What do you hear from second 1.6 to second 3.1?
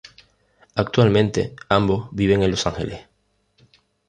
ambos viven en Los Ángeles.